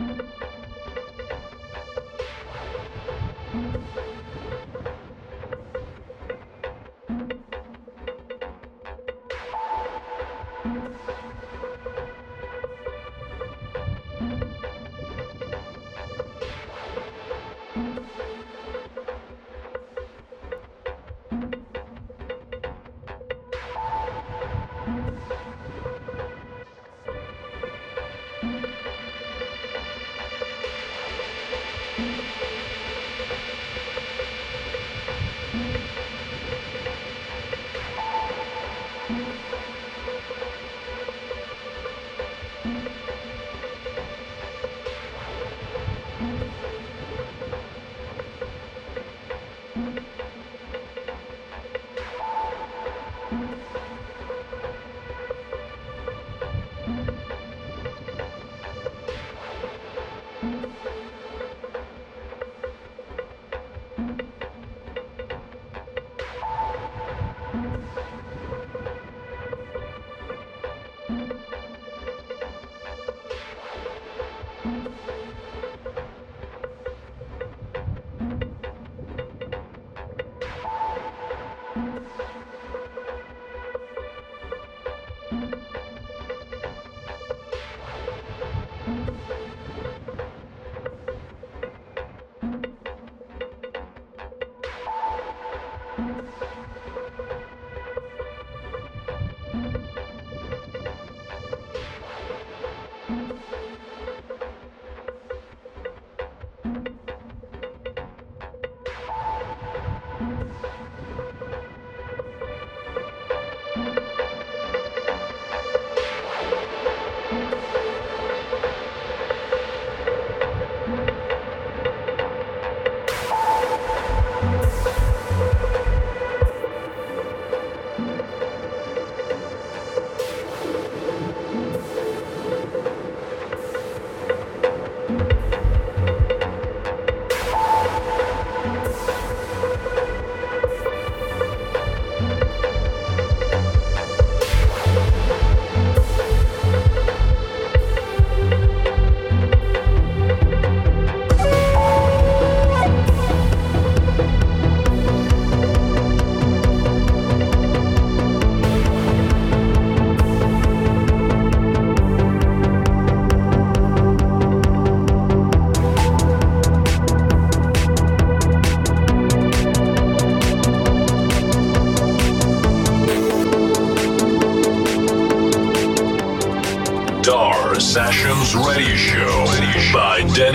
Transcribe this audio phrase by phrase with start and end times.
[0.00, 0.49] Radio Show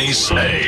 [0.06, 0.65] by Denny